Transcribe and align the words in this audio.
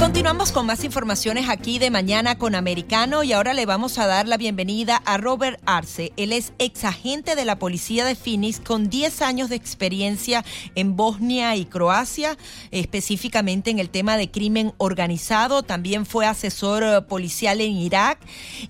Continuamos 0.00 0.50
con 0.50 0.64
más 0.64 0.82
informaciones 0.82 1.50
aquí 1.50 1.78
de 1.78 1.90
Mañana 1.90 2.38
con 2.38 2.54
Americano 2.54 3.22
y 3.22 3.34
ahora 3.34 3.52
le 3.52 3.66
vamos 3.66 3.98
a 3.98 4.06
dar 4.06 4.26
la 4.26 4.38
bienvenida 4.38 4.96
a 5.04 5.18
Robert 5.18 5.60
Arce. 5.66 6.14
Él 6.16 6.32
es 6.32 6.54
ex 6.58 6.84
agente 6.84 7.36
de 7.36 7.44
la 7.44 7.58
policía 7.58 8.06
de 8.06 8.14
Phoenix 8.14 8.60
con 8.60 8.88
10 8.88 9.20
años 9.20 9.50
de 9.50 9.56
experiencia 9.56 10.42
en 10.74 10.96
Bosnia 10.96 11.54
y 11.54 11.66
Croacia, 11.66 12.38
específicamente 12.70 13.70
en 13.70 13.78
el 13.78 13.90
tema 13.90 14.16
de 14.16 14.30
crimen 14.30 14.72
organizado. 14.78 15.62
También 15.62 16.06
fue 16.06 16.24
asesor 16.24 16.82
eh, 16.82 17.02
policial 17.02 17.60
en 17.60 17.72
Irak 17.72 18.20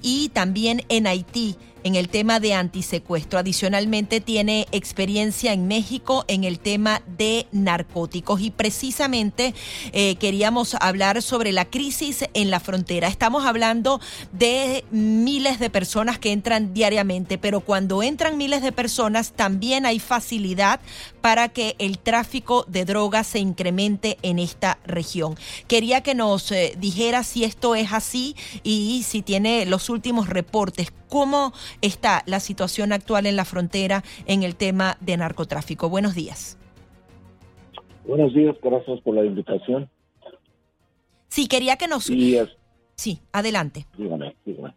y 0.02 0.30
también 0.30 0.82
en 0.88 1.06
Haití 1.06 1.56
en 1.84 1.94
el 1.94 2.08
tema 2.08 2.40
de 2.40 2.54
antisecuestro. 2.54 3.38
Adicionalmente 3.38 4.20
tiene 4.20 4.66
experiencia 4.72 5.52
en 5.52 5.68
México 5.68 6.24
en 6.28 6.44
el 6.44 6.58
tema 6.58 7.02
de 7.18 7.46
narcóticos 7.52 8.40
y 8.40 8.50
precisamente 8.50 9.54
eh, 9.92 10.16
queríamos 10.16 10.74
hablar 10.80 11.22
sobre 11.22 11.52
la 11.52 11.64
crisis 11.64 12.24
en 12.34 12.50
la 12.50 12.60
frontera. 12.60 13.08
Estamos 13.08 13.44
hablando 13.44 14.00
de 14.32 14.84
miles 14.90 15.58
de 15.58 15.70
personas 15.70 16.18
que 16.18 16.32
entran 16.32 16.74
diariamente, 16.74 17.38
pero 17.38 17.60
cuando 17.60 18.02
entran 18.02 18.36
miles 18.36 18.62
de 18.62 18.72
personas 18.72 19.32
también 19.32 19.86
hay 19.86 19.98
facilidad 19.98 20.80
para 21.20 21.48
que 21.48 21.76
el 21.78 21.98
tráfico 21.98 22.64
de 22.68 22.84
drogas 22.84 23.26
se 23.26 23.38
incremente 23.38 24.16
en 24.22 24.38
esta 24.38 24.78
región. 24.84 25.34
Quería 25.68 26.02
que 26.02 26.14
nos 26.14 26.50
eh, 26.52 26.74
dijera 26.78 27.22
si 27.22 27.44
esto 27.44 27.74
es 27.74 27.92
así 27.92 28.34
y 28.62 29.02
si 29.04 29.22
tiene 29.22 29.66
los 29.66 29.90
últimos 29.90 30.28
reportes. 30.28 30.92
¿Cómo 31.08 31.52
está 31.82 32.22
la 32.26 32.40
situación 32.40 32.92
actual 32.92 33.26
en 33.26 33.36
la 33.36 33.44
frontera 33.44 34.04
en 34.26 34.42
el 34.42 34.56
tema 34.56 34.96
de 35.00 35.16
narcotráfico? 35.16 35.88
Buenos 35.88 36.14
días. 36.14 36.56
Buenos 38.06 38.34
días, 38.34 38.56
gracias 38.62 39.00
por 39.02 39.14
la 39.14 39.24
invitación. 39.24 39.88
Sí, 41.28 41.46
quería 41.46 41.76
que 41.76 41.86
nos... 41.86 42.10
Sí, 42.96 43.20
adelante. 43.32 43.86
Dígame, 43.96 44.36
dígame. 44.44 44.74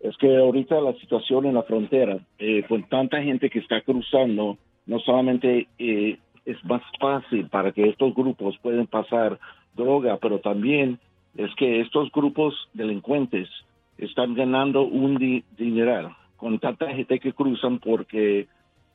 Es 0.00 0.16
que 0.16 0.34
ahorita 0.36 0.80
la 0.80 0.94
situación 0.94 1.46
en 1.46 1.54
la 1.54 1.62
frontera, 1.62 2.18
eh, 2.38 2.64
con 2.66 2.84
tanta 2.84 3.22
gente 3.22 3.50
que 3.50 3.58
está 3.58 3.82
cruzando, 3.82 4.56
no 4.86 4.98
solamente 5.00 5.68
eh, 5.78 6.18
es 6.46 6.64
más 6.64 6.82
fácil 6.98 7.48
para 7.48 7.72
que 7.72 7.88
estos 7.88 8.14
grupos 8.14 8.56
puedan 8.62 8.86
pasar 8.86 9.38
droga, 9.76 10.16
pero 10.16 10.40
también 10.40 10.98
es 11.36 11.54
que 11.56 11.80
estos 11.80 12.10
grupos 12.12 12.54
delincuentes 12.72 13.48
están 13.98 14.34
ganando 14.34 14.82
un 14.82 15.44
dineral 15.58 16.16
con 16.36 16.58
tanta 16.58 16.88
gente 16.88 17.20
que 17.20 17.34
cruzan 17.34 17.78
porque 17.78 18.48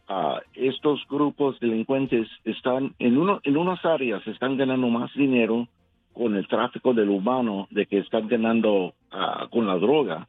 uh, 0.10 0.40
estos 0.56 1.02
grupos 1.08 1.60
delincuentes 1.60 2.28
están 2.44 2.96
en 2.98 3.18
uno 3.18 3.40
en 3.44 3.56
unas 3.56 3.84
áreas 3.86 4.26
están 4.26 4.58
ganando 4.58 4.88
más 4.88 5.14
dinero 5.14 5.68
con 6.14 6.36
el 6.36 6.48
tráfico 6.48 6.94
del 6.94 7.10
humano 7.10 7.68
de 7.70 7.86
que 7.86 8.00
están 8.00 8.28
ganando 8.28 8.96
uh, 9.14 9.48
con 9.52 9.68
la 9.68 9.76
droga 9.76 10.28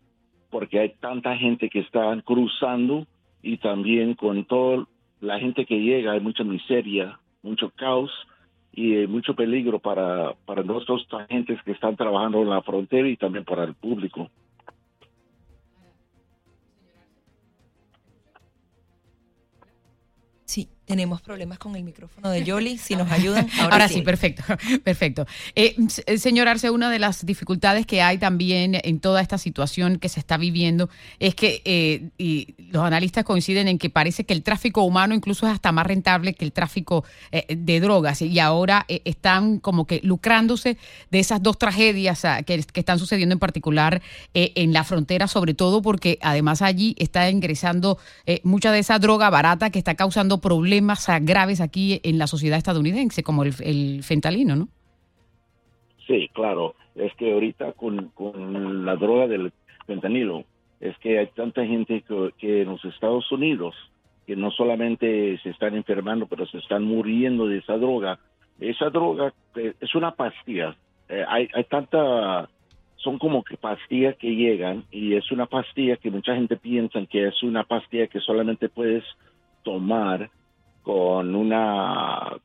porque 0.50 0.78
hay 0.78 0.90
tanta 1.00 1.36
gente 1.36 1.68
que 1.68 1.80
está 1.80 2.20
cruzando 2.22 3.06
y 3.42 3.58
también 3.58 4.14
con 4.14 4.44
toda 4.44 4.86
la 5.20 5.38
gente 5.38 5.64
que 5.66 5.80
llega 5.80 6.12
hay 6.12 6.20
mucha 6.20 6.44
miseria, 6.44 7.18
mucho 7.42 7.70
caos 7.70 8.10
y 8.72 9.06
mucho 9.06 9.34
peligro 9.34 9.78
para, 9.78 10.34
para 10.44 10.62
nuestros 10.62 11.06
agentes 11.12 11.62
que 11.62 11.72
están 11.72 11.96
trabajando 11.96 12.42
en 12.42 12.50
la 12.50 12.62
frontera 12.62 13.08
y 13.08 13.16
también 13.16 13.44
para 13.44 13.64
el 13.64 13.74
público. 13.74 14.30
Tenemos 20.86 21.20
problemas 21.20 21.58
con 21.58 21.74
el 21.74 21.82
micrófono 21.82 22.30
de 22.30 22.44
Yoli, 22.44 22.78
si 22.78 22.94
nos 22.94 23.10
ayudan. 23.10 23.48
Ahora, 23.60 23.88
sí. 23.88 24.02
perfecto, 24.02 24.44
perfecto. 24.84 25.26
Eh, 25.56 25.74
eh, 26.06 26.18
señor 26.18 26.46
Arce, 26.46 26.70
una 26.70 26.90
de 26.90 27.00
las 27.00 27.26
dificultades 27.26 27.86
que 27.86 28.02
hay 28.02 28.18
también 28.18 28.78
en 28.84 29.00
toda 29.00 29.20
esta 29.20 29.36
situación 29.36 29.98
que 29.98 30.08
se 30.08 30.20
está 30.20 30.36
viviendo 30.36 30.88
es 31.18 31.34
que 31.34 31.60
eh, 31.64 32.10
y 32.18 32.54
los 32.70 32.84
analistas 32.84 33.24
coinciden 33.24 33.66
en 33.66 33.78
que 33.78 33.90
parece 33.90 34.22
que 34.22 34.32
el 34.32 34.44
tráfico 34.44 34.82
humano 34.82 35.12
incluso 35.12 35.48
es 35.48 35.54
hasta 35.54 35.72
más 35.72 35.88
rentable 35.88 36.34
que 36.34 36.44
el 36.44 36.52
tráfico 36.52 37.04
de 37.48 37.80
drogas 37.80 38.22
y 38.22 38.38
ahora 38.38 38.86
están 38.88 39.58
como 39.58 39.86
que 39.86 40.00
lucrándose 40.04 40.78
de 41.10 41.18
esas 41.18 41.42
dos 41.42 41.58
tragedias 41.58 42.24
ah, 42.24 42.42
que, 42.44 42.62
que 42.62 42.80
están 42.80 42.98
sucediendo 43.00 43.32
en 43.32 43.38
particular 43.40 44.02
en 44.34 44.72
la 44.72 44.84
frontera, 44.84 45.26
sobre 45.26 45.54
todo 45.54 45.82
porque 45.82 46.18
además 46.22 46.62
allí 46.62 46.94
está 46.98 47.28
ingresando 47.28 47.98
mucha 48.44 48.70
de 48.70 48.78
esa 48.78 48.98
droga 48.98 49.30
barata 49.30 49.70
que 49.70 49.78
está 49.78 49.94
causando 49.94 50.38
problemas 50.38 50.75
más 50.80 51.06
graves 51.22 51.60
aquí 51.60 52.00
en 52.02 52.18
la 52.18 52.26
sociedad 52.26 52.58
estadounidense, 52.58 53.22
como 53.22 53.42
el, 53.42 53.54
el 53.60 54.02
fentalino, 54.02 54.56
¿no? 54.56 54.68
Sí, 56.06 56.30
claro. 56.32 56.74
Es 56.94 57.12
que 57.14 57.32
ahorita 57.32 57.72
con, 57.72 58.08
con 58.08 58.84
la 58.84 58.96
droga 58.96 59.26
del 59.26 59.52
fentanilo, 59.86 60.44
es 60.80 60.96
que 60.98 61.18
hay 61.18 61.26
tanta 61.28 61.64
gente 61.64 62.04
que, 62.38 62.62
en 62.62 62.68
los 62.68 62.84
Estados 62.84 63.30
Unidos 63.32 63.74
que 64.26 64.34
no 64.34 64.50
solamente 64.50 65.38
se 65.42 65.50
están 65.50 65.76
enfermando, 65.76 66.26
pero 66.26 66.46
se 66.46 66.58
están 66.58 66.82
muriendo 66.82 67.46
de 67.46 67.58
esa 67.58 67.76
droga. 67.76 68.18
Esa 68.58 68.90
droga 68.90 69.32
eh, 69.54 69.74
es 69.80 69.94
una 69.94 70.16
pastilla. 70.16 70.76
Eh, 71.08 71.24
hay, 71.28 71.48
hay 71.54 71.62
tanta, 71.64 72.48
son 72.96 73.18
como 73.20 73.44
que 73.44 73.56
pastillas 73.56 74.16
que 74.16 74.34
llegan 74.34 74.84
y 74.90 75.14
es 75.14 75.30
una 75.30 75.46
pastilla 75.46 75.96
que 75.96 76.10
mucha 76.10 76.34
gente 76.34 76.56
piensa 76.56 76.98
que 77.06 77.28
es 77.28 77.40
una 77.44 77.62
pastilla 77.62 78.08
que 78.08 78.18
solamente 78.18 78.68
puedes 78.68 79.04
tomar 79.62 80.28
con 81.36 81.46
una, 81.46 82.38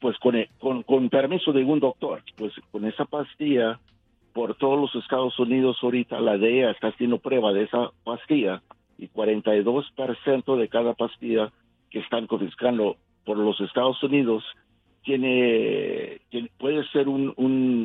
pues 0.00 0.16
con, 0.18 0.82
con, 0.84 1.08
permiso 1.08 1.52
de 1.52 1.64
un 1.64 1.80
doctor, 1.80 2.22
pues 2.36 2.52
con 2.70 2.84
esa 2.86 3.04
pastilla, 3.04 3.80
por 4.32 4.54
todos 4.54 4.78
los 4.78 5.02
Estados 5.02 5.38
Unidos 5.38 5.78
ahorita 5.82 6.20
la 6.20 6.38
DEA 6.38 6.70
está 6.70 6.88
haciendo 6.88 7.18
prueba 7.18 7.52
de 7.52 7.64
esa 7.64 7.90
pastilla 8.04 8.62
y 8.98 9.08
42% 9.08 10.56
de 10.56 10.68
cada 10.68 10.94
pastilla 10.94 11.52
que 11.90 11.98
están 11.98 12.26
confiscando 12.28 12.96
por 13.24 13.36
los 13.36 13.60
Estados 13.60 14.00
Unidos 14.04 14.44
tiene, 15.02 16.20
puede 16.58 16.86
ser 16.90 17.08
un, 17.08 17.34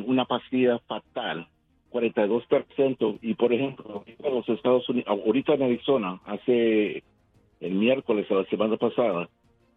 una 0.06 0.26
pastilla 0.26 0.78
fatal 0.86 1.48
42% 1.90 3.18
y 3.22 3.34
por 3.34 3.52
ejemplo 3.52 4.04
los 4.22 4.48
Estados 4.48 4.88
Unidos 4.88 5.08
ahorita 5.08 5.54
en 5.54 5.62
Arizona 5.62 6.20
hace 6.26 7.02
el 7.60 7.74
miércoles 7.74 8.30
a 8.30 8.34
la 8.34 8.44
semana 8.44 8.76
pasada 8.76 9.28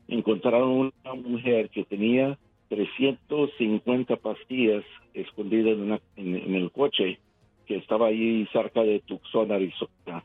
encontraron 0.10 0.92
una 1.04 1.14
mujer 1.14 1.70
que 1.70 1.84
tenía 1.86 2.38
350 2.70 4.16
pastillas 4.18 4.84
escondidas 5.14 6.02
en, 6.16 6.56
el 6.56 6.72
coche 6.72 7.20
que 7.66 7.78
estaba 7.78 8.08
ahí 8.08 8.48
cerca 8.52 8.82
de 8.84 9.00
Tucson, 9.00 9.52
Arizona, 9.52 10.24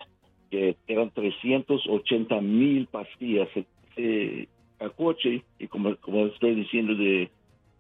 que 0.51 0.77
eran 0.87 1.11
380 1.11 2.41
mil 2.41 2.87
pastillas 2.87 3.49
eh, 3.97 4.49
al 4.79 4.93
coche 4.93 5.43
y 5.59 5.67
como, 5.69 5.91
estoy 6.27 6.55
diciendo 6.55 6.95
de 6.95 7.31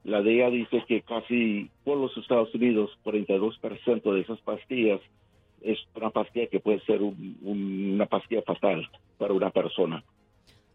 la 0.04 0.20
DEA 0.20 0.50
dice 0.50 0.84
que 0.86 1.00
casi 1.00 1.70
por 1.82 1.96
los 1.96 2.14
Estados 2.16 2.54
Unidos 2.54 2.90
42% 3.04 4.12
de 4.12 4.20
esas 4.20 4.40
pastillas 4.40 5.00
es 5.62 5.78
una 5.94 6.10
pastilla 6.10 6.46
que 6.48 6.60
puede 6.60 6.80
ser 6.80 7.00
una 7.02 8.04
pastilla 8.06 8.42
fatal 8.42 8.86
para 9.16 9.32
una 9.32 9.50
persona. 9.50 10.04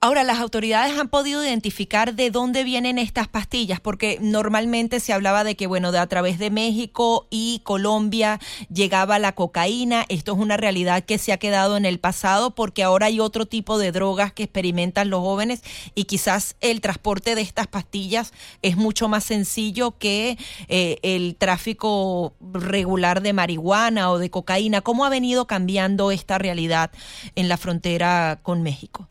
Ahora, 0.02 0.24
las 0.24 0.40
autoridades 0.40 0.98
han 0.98 1.10
podido 1.10 1.44
identificar 1.44 2.14
de 2.14 2.32
dónde 2.32 2.64
vienen 2.64 2.98
estas 2.98 3.28
pastillas, 3.28 3.82
porque 3.82 4.18
normalmente 4.22 5.02
se 5.02 5.12
hablaba 5.12 5.44
de 5.44 5.58
que, 5.58 5.68
bueno, 5.68 5.92
de 5.92 6.00
a 6.00 6.08
través 6.08 6.40
de 6.40 6.50
México 6.50 7.28
y 7.30 7.60
Colombia 7.66 8.40
llegaba 8.74 9.20
la 9.20 9.34
cocaína. 9.34 10.06
Esto 10.08 10.32
es 10.32 10.38
una 10.38 10.56
realidad 10.56 11.04
que 11.04 11.18
se 11.18 11.34
ha 11.34 11.38
quedado 11.38 11.76
en 11.76 11.86
el 11.86 12.00
pasado 12.00 12.56
porque 12.56 12.82
ahora 12.82 13.08
hay 13.08 13.20
otro 13.20 13.46
tipo 13.46 13.78
de 13.78 13.92
drogas 13.92 14.32
que 14.32 14.44
experimentan 14.44 15.10
los 15.10 15.20
jóvenes 15.20 15.64
y 15.96 16.06
quizás 16.06 16.56
el 16.62 16.80
transporte 16.80 17.36
de 17.36 17.42
estas 17.42 17.68
pastillas 17.68 18.32
es 18.62 18.78
mucho 18.78 19.10
más 19.10 19.26
sencillo 19.26 19.98
que 19.98 20.38
eh, 20.70 21.00
el 21.02 21.36
tráfico 21.36 22.36
regular 22.54 23.22
de 23.22 23.34
marihuana 23.34 24.12
o 24.12 24.18
de 24.18 24.30
cocaína. 24.30 24.80
¿Cómo 24.80 25.04
ha 25.04 25.10
venido 25.10 25.46
cambiando 25.46 26.12
esta 26.12 26.38
realidad 26.38 26.90
en 27.36 27.50
la 27.50 27.58
frontera 27.58 28.40
con 28.42 28.64
México? 28.64 29.10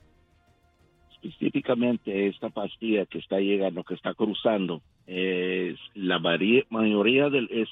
Específicamente 1.23 2.29
esta 2.29 2.49
pastilla 2.50 3.06
que 3.06 3.19
está 3.19 3.38
llegando, 3.41 3.85
que 3.85 3.94
está 3.94 4.15
cruzando, 4.15 4.82
es 5.06 5.79
la 5.94 6.19
mayoría 6.19 7.31
de, 7.31 7.67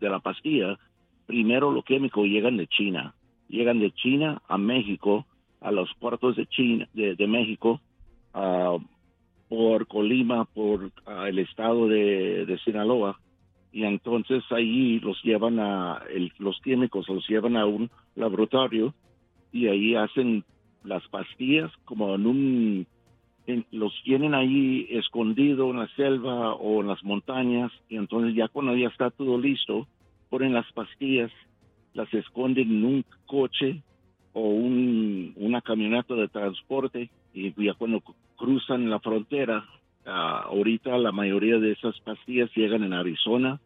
de 0.00 0.08
la 0.08 0.20
pastilla, 0.20 0.78
primero 1.26 1.70
los 1.70 1.84
químicos 1.84 2.26
llegan 2.26 2.56
de 2.56 2.66
China, 2.66 3.14
llegan 3.48 3.80
de 3.80 3.90
China 3.92 4.42
a 4.48 4.58
México, 4.58 5.26
a 5.60 5.70
los 5.70 5.92
puertos 5.98 6.36
de 6.36 6.46
China, 6.46 6.88
de, 6.92 7.26
México, 7.26 7.80
por 9.48 9.86
Colima, 9.86 10.44
por 10.44 10.90
ah, 11.06 11.28
el 11.28 11.38
estado 11.38 11.88
de, 11.88 12.46
de, 12.46 12.58
Sinaloa, 12.58 13.18
y 13.72 13.84
entonces 13.84 14.42
ahí 14.50 15.00
los 15.00 15.20
llevan 15.22 15.58
a, 15.58 16.02
los 16.38 16.60
químicos 16.60 17.08
los 17.08 17.26
llevan 17.28 17.56
a 17.56 17.66
un 17.66 17.90
laboratorio 18.14 18.94
y 19.52 19.66
ahí 19.66 19.94
hacen 19.96 20.44
las 20.84 21.06
pastillas 21.08 21.70
como 21.84 22.14
en 22.14 22.26
un, 22.26 22.86
los 23.72 23.92
tienen 24.04 24.34
ahí 24.34 24.86
escondido 24.90 25.70
en 25.70 25.80
la 25.80 25.88
selva 25.96 26.54
o 26.54 26.80
en 26.80 26.88
las 26.88 27.02
montañas, 27.02 27.72
y 27.88 27.96
entonces 27.96 28.34
ya 28.34 28.48
cuando 28.48 28.76
ya 28.76 28.88
está 28.88 29.10
todo 29.10 29.38
listo, 29.38 29.86
ponen 30.30 30.54
las 30.54 30.70
pastillas, 30.72 31.30
las 31.94 32.12
esconden 32.12 32.70
en 32.70 32.84
un 32.84 33.04
coche 33.26 33.82
o 34.32 34.48
un, 34.48 35.32
una 35.36 35.60
camioneta 35.60 36.14
de 36.14 36.28
transporte 36.28 37.10
y 37.32 37.52
ya 37.64 37.74
cuando 37.74 38.02
cruzan 38.36 38.90
la 38.90 39.00
frontera, 39.00 39.64
ah, 40.06 40.44
ahorita 40.46 40.96
la 40.98 41.12
mayoría 41.12 41.58
de 41.58 41.72
esas 41.72 41.98
pastillas 42.00 42.50
llegan 42.54 42.82
en 42.82 42.92
Arizona, 42.92 43.60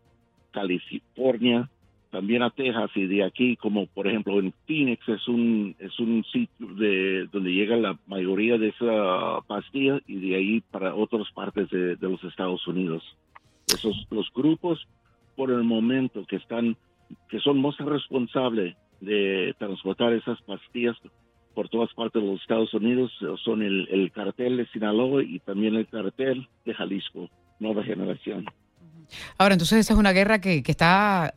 California, 0.50 1.70
también 2.10 2.42
a 2.42 2.50
Texas 2.50 2.90
y 2.94 3.06
de 3.06 3.24
aquí, 3.24 3.56
como 3.56 3.86
por 3.86 4.06
ejemplo 4.06 4.38
en 4.38 4.52
Phoenix 4.66 5.06
es 5.08 5.28
un 5.28 5.74
es 5.78 5.98
un 5.98 6.24
sitio 6.24 6.66
de 6.74 7.28
donde 7.32 7.52
llega 7.52 7.76
la 7.76 7.98
mayoría 8.06 8.56
de 8.56 8.68
esa 8.68 9.40
pastilla 9.46 10.00
y 10.06 10.16
de 10.16 10.36
ahí 10.36 10.60
para 10.70 10.94
otras 10.94 11.30
partes 11.34 11.68
de, 11.70 11.96
de 11.96 12.08
los 12.08 12.22
Estados 12.24 12.66
Unidos. 12.66 13.02
Esos 13.66 14.06
los 14.10 14.32
grupos 14.32 14.86
por 15.36 15.50
el 15.50 15.64
momento 15.64 16.24
que 16.26 16.36
están 16.36 16.76
que 17.30 17.38
son 17.40 17.60
más 17.60 17.76
responsables 17.78 18.76
de 19.00 19.54
transportar 19.58 20.12
esas 20.12 20.40
pastillas 20.42 20.96
por 21.54 21.68
todas 21.68 21.92
partes 21.94 22.22
de 22.22 22.28
los 22.28 22.40
Estados 22.40 22.72
Unidos 22.72 23.10
son 23.44 23.62
el, 23.62 24.12
cartel 24.14 24.58
de 24.58 24.66
Sinaloa 24.68 25.24
y 25.24 25.40
también 25.40 25.74
el 25.74 25.88
cartel 25.88 26.48
de 26.64 26.72
Jalisco, 26.72 27.28
Nueva 27.58 27.82
Generación. 27.82 28.44
Ahora, 29.38 29.54
entonces 29.54 29.80
esa 29.80 29.94
es 29.94 29.98
una 29.98 30.12
guerra 30.12 30.40
que, 30.40 30.62
que 30.62 30.70
está 30.70 31.34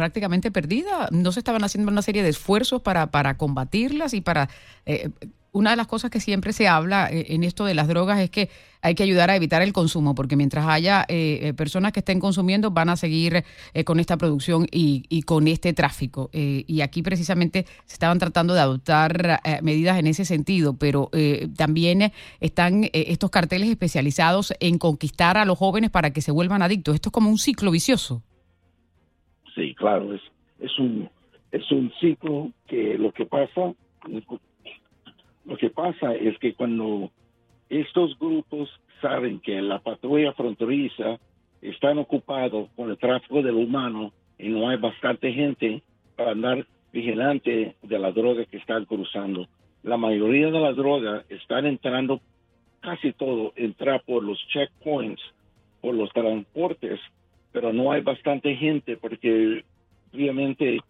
prácticamente 0.00 0.50
perdida. 0.50 1.08
No 1.10 1.30
se 1.30 1.40
estaban 1.40 1.62
haciendo 1.62 1.92
una 1.92 2.00
serie 2.00 2.22
de 2.22 2.30
esfuerzos 2.30 2.80
para, 2.80 3.10
para 3.10 3.36
combatirlas 3.36 4.14
y 4.14 4.22
para 4.22 4.48
eh, 4.86 5.10
una 5.52 5.70
de 5.70 5.76
las 5.76 5.86
cosas 5.86 6.10
que 6.10 6.20
siempre 6.20 6.52
se 6.52 6.68
habla 6.68 7.08
eh, 7.10 7.26
en 7.30 7.44
esto 7.44 7.64
de 7.64 7.74
las 7.74 7.88
drogas 7.88 8.20
es 8.20 8.30
que 8.30 8.50
hay 8.82 8.94
que 8.94 9.02
ayudar 9.02 9.28
a 9.28 9.36
evitar 9.36 9.60
el 9.60 9.74
consumo, 9.74 10.14
porque 10.14 10.36
mientras 10.36 10.66
haya 10.66 11.04
eh, 11.08 11.40
eh, 11.42 11.52
personas 11.52 11.92
que 11.92 12.00
estén 12.00 12.18
consumiendo, 12.18 12.70
van 12.70 12.88
a 12.88 12.96
seguir 12.96 13.44
con 13.84 14.00
esta 14.00 14.16
producción 14.16 14.66
y, 14.70 15.22
con 15.22 15.48
este 15.48 15.74
tráfico. 15.74 16.30
y 16.32 16.80
aquí 16.80 17.02
precisamente 17.02 17.66
se 17.84 17.92
estaban 17.92 18.18
tratando 18.18 18.54
de 18.54 18.60
adoptar 18.60 19.42
medidas 19.62 19.98
en 19.98 20.06
ese 20.06 20.24
sentido, 20.24 20.78
pero 20.78 21.10
también 21.56 22.10
están 22.40 22.88
estos 22.94 23.28
carteles 23.28 23.68
especializados 23.68 24.54
en 24.60 24.78
conquistar 24.78 25.36
a 25.36 25.44
los 25.44 25.58
jóvenes 25.58 25.90
para 25.90 26.10
que 26.10 26.22
se 26.22 26.32
vuelvan 26.32 26.62
adictos. 26.62 26.94
Esto 26.94 27.10
es 27.10 27.12
como 27.12 27.28
un 27.28 27.38
ciclo 27.38 27.70
vicioso. 27.70 28.22
Sí, 29.60 29.74
claro, 29.74 30.14
es, 30.14 30.22
es, 30.58 30.78
un, 30.78 31.10
es 31.52 31.70
un 31.70 31.92
ciclo 32.00 32.50
que 32.66 32.96
lo 32.96 33.12
que 33.12 33.26
pasa 33.26 33.74
lo 35.44 35.56
que 35.58 35.68
pasa 35.68 36.14
es 36.14 36.38
que 36.38 36.54
cuando 36.54 37.10
estos 37.68 38.18
grupos 38.18 38.70
saben 39.02 39.38
que 39.40 39.60
la 39.60 39.78
patrulla 39.78 40.32
fronteriza 40.32 41.18
están 41.60 41.98
ocupados 41.98 42.70
con 42.74 42.88
el 42.88 42.96
tráfico 42.96 43.42
del 43.42 43.56
humano 43.56 44.12
y 44.38 44.48
no 44.48 44.66
hay 44.70 44.78
bastante 44.78 45.30
gente 45.30 45.82
para 46.16 46.30
andar 46.30 46.66
vigilante 46.90 47.76
de 47.82 47.98
la 47.98 48.12
droga 48.12 48.46
que 48.46 48.56
están 48.56 48.86
cruzando. 48.86 49.46
La 49.82 49.98
mayoría 49.98 50.50
de 50.50 50.58
la 50.58 50.72
droga 50.72 51.22
están 51.28 51.66
entrando, 51.66 52.22
casi 52.80 53.12
todo, 53.12 53.52
entra 53.56 53.98
por 53.98 54.24
los 54.24 54.38
checkpoints, 54.48 55.20
por 55.82 55.94
los 55.94 56.10
transportes, 56.14 56.98
pero 57.52 57.72
no 57.72 57.92
hay 57.92 58.02
bastante 58.02 58.54
gente 58.56 58.96
porque 58.96 59.64
obviamente 60.12 60.80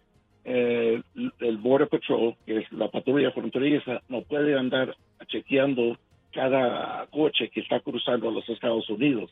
eh, 0.44 1.02
el 1.40 1.58
Border 1.58 1.88
Patrol, 1.88 2.34
que 2.46 2.58
es 2.58 2.72
la 2.72 2.88
patrulla 2.88 3.30
fronteriza, 3.32 4.00
no 4.08 4.22
puede 4.22 4.58
andar 4.58 4.96
chequeando 5.26 5.98
cada 6.32 7.06
coche 7.06 7.50
que 7.50 7.60
está 7.60 7.80
cruzando 7.80 8.30
los 8.30 8.48
Estados 8.48 8.88
Unidos. 8.88 9.30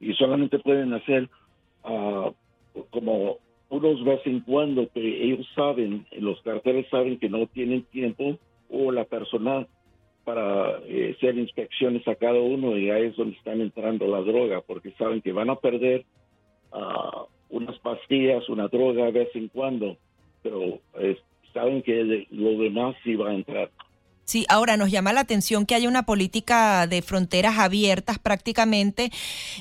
Y 0.00 0.12
solamente 0.14 0.58
pueden 0.58 0.92
hacer 0.92 1.28
uh, 1.84 2.32
como 2.90 3.38
unos 3.68 4.04
veces 4.04 4.26
en 4.26 4.40
cuando 4.40 4.88
que 4.92 5.24
ellos 5.24 5.46
saben, 5.54 6.06
los 6.12 6.40
carteles 6.42 6.86
saben 6.90 7.18
que 7.18 7.28
no 7.28 7.46
tienen 7.46 7.82
tiempo 7.84 8.38
o 8.68 8.90
la 8.90 9.04
personal 9.04 9.66
para 10.24 10.78
eh, 10.86 11.14
hacer 11.16 11.38
inspecciones 11.38 12.06
a 12.06 12.14
cada 12.14 12.38
uno 12.40 12.76
y 12.76 12.90
ahí 12.90 13.06
es 13.06 13.16
donde 13.16 13.36
están 13.36 13.60
entrando 13.60 14.06
la 14.06 14.20
droga 14.20 14.60
porque 14.60 14.90
saben 14.92 15.22
que 15.22 15.32
van 15.32 15.50
a 15.50 15.56
perder 15.56 16.04
uh, 16.72 17.26
unas 17.50 17.78
pastillas, 17.78 18.48
una 18.48 18.68
droga 18.68 19.06
de 19.06 19.12
vez 19.12 19.28
en 19.34 19.48
cuando 19.48 19.96
pero 20.42 20.80
eh, 20.98 21.18
saben 21.52 21.82
que 21.82 22.26
lo 22.30 22.62
demás 22.62 22.96
sí 23.04 23.14
va 23.14 23.30
a 23.30 23.34
entrar. 23.34 23.70
Sí, 24.24 24.46
ahora 24.48 24.76
nos 24.76 24.92
llama 24.92 25.12
la 25.12 25.22
atención 25.22 25.66
que 25.66 25.74
haya 25.74 25.88
una 25.88 26.04
política 26.04 26.86
de 26.86 27.02
fronteras 27.02 27.58
abiertas 27.58 28.20
prácticamente 28.20 29.10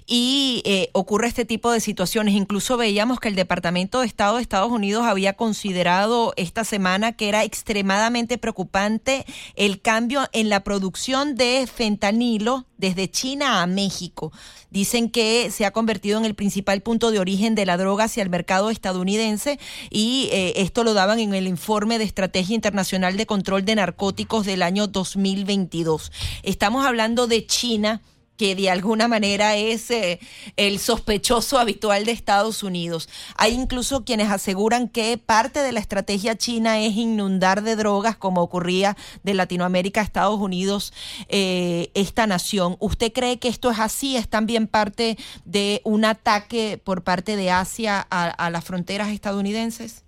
y 0.05 0.61
eh, 0.63 0.89
ocurre 0.93 1.25
este 1.25 1.43
tipo 1.43 1.71
de 1.71 1.79
situaciones. 1.79 2.35
Incluso 2.35 2.77
veíamos 2.77 3.19
que 3.19 3.29
el 3.29 3.35
Departamento 3.35 4.01
de 4.01 4.05
Estado 4.05 4.35
de 4.35 4.43
Estados 4.43 4.71
Unidos 4.71 5.05
había 5.05 5.33
considerado 5.33 6.33
esta 6.37 6.65
semana 6.65 7.13
que 7.13 7.29
era 7.29 7.43
extremadamente 7.43 8.37
preocupante 8.37 9.25
el 9.55 9.81
cambio 9.81 10.21
en 10.33 10.49
la 10.49 10.63
producción 10.63 11.33
de 11.33 11.65
fentanilo 11.65 12.65
desde 12.79 13.11
China 13.11 13.61
a 13.61 13.67
México. 13.67 14.31
Dicen 14.71 15.09
que 15.11 15.51
se 15.51 15.65
ha 15.65 15.71
convertido 15.71 16.17
en 16.17 16.25
el 16.25 16.33
principal 16.33 16.81
punto 16.81 17.11
de 17.11 17.19
origen 17.19 17.53
de 17.53 17.65
la 17.65 17.77
droga 17.77 18.05
hacia 18.05 18.23
el 18.23 18.29
mercado 18.29 18.71
estadounidense 18.71 19.59
y 19.91 20.29
eh, 20.31 20.53
esto 20.55 20.83
lo 20.83 20.93
daban 20.93 21.19
en 21.19 21.35
el 21.35 21.47
informe 21.47 21.99
de 21.99 22.05
Estrategia 22.05 22.55
Internacional 22.55 23.17
de 23.17 23.25
Control 23.25 23.65
de 23.65 23.75
Narcóticos 23.75 24.45
del 24.45 24.63
año 24.63 24.87
2022. 24.87 26.11
Estamos 26.41 26.85
hablando 26.85 27.27
de 27.27 27.45
China 27.45 28.01
que 28.39 28.55
de 28.55 28.69
alguna 28.69 29.09
manera 29.09 29.57
es 29.57 29.91
eh, 29.91 30.17
el 30.55 30.79
sospechoso 30.79 31.59
habitual 31.59 32.05
de 32.05 32.13
Estados 32.13 32.63
Unidos. 32.63 33.09
Hay 33.37 33.53
incluso 33.53 34.05
quienes 34.05 34.31
aseguran 34.31 34.87
que 34.87 35.17
parte 35.17 35.59
de 35.59 35.73
la 35.73 35.81
estrategia 35.81 36.37
china 36.37 36.79
es 36.79 36.95
inundar 36.95 37.63
de 37.63 37.75
drogas, 37.75 38.15
como 38.15 38.41
ocurría 38.41 38.95
de 39.23 39.33
Latinoamérica 39.33 39.99
a 39.99 40.05
Estados 40.05 40.39
Unidos 40.39 40.93
eh, 41.27 41.89
esta 41.95 42.27
nación. 42.27 42.77
¿Usted 42.79 43.11
cree 43.11 43.39
que 43.39 43.49
esto 43.49 43.71
es 43.71 43.79
así? 43.79 44.15
¿Es 44.15 44.29
también 44.29 44.67
parte 44.67 45.17
de 45.43 45.81
un 45.83 46.05
ataque 46.05 46.79
por 46.81 47.03
parte 47.03 47.35
de 47.35 47.51
Asia 47.51 48.07
a, 48.09 48.49
las 48.49 48.63
fronteras 48.63 49.09
estadounidenses? 49.09 50.05